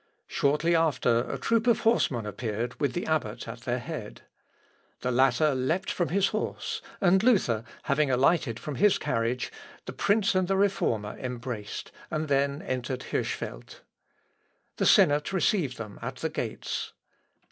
Shortly 0.25 0.75
after 0.75 1.29
a 1.31 1.37
troop 1.37 1.67
of 1.67 1.81
horsemen 1.81 2.25
appeared 2.25 2.79
with 2.81 2.93
the 2.93 3.05
abbot 3.05 3.47
at 3.47 3.59
their 3.61 3.77
head. 3.77 4.23
The 5.01 5.11
latter 5.11 5.53
leapt 5.53 5.91
from 5.91 6.07
his 6.07 6.29
horse, 6.29 6.81
and 6.99 7.21
Luther 7.21 7.63
having 7.83 8.09
alighted 8.09 8.59
from 8.59 8.77
his 8.77 8.97
carriage, 8.97 9.51
the 9.85 9.93
prince 9.93 10.33
and 10.33 10.47
the 10.47 10.57
Reformer 10.57 11.19
embraced, 11.19 11.91
and 12.09 12.29
then 12.29 12.63
entered 12.63 13.01
Hirschfeld. 13.11 13.81
The 14.77 14.87
senate 14.87 15.31
received 15.31 15.77
them 15.77 15.99
at 16.01 16.15
the 16.15 16.29
gates. 16.29 16.93